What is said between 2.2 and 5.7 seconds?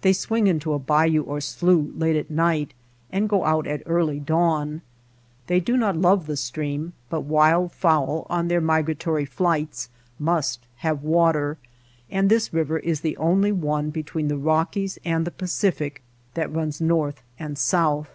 night and go out at early dawn. They